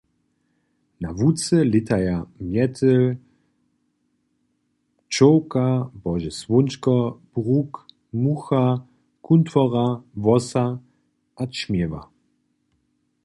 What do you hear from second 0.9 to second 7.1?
Na łuce lětaja mjetel, pčołka, bože słónčko,